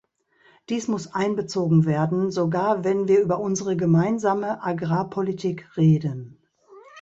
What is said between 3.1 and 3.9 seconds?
über unsere